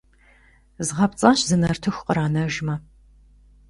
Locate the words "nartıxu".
1.61-2.01